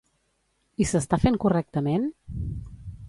I 0.85 0.87
s'està 0.91 1.19
fent 1.25 1.37
correctament? 1.45 2.09